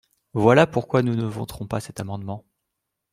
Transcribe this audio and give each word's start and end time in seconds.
Voilà 0.33 0.65
pourquoi 0.65 1.03
nous 1.03 1.13
ne 1.15 1.27
voterons 1.27 1.67
pas 1.67 1.79
cet 1.79 1.99
amendement. 1.99 2.43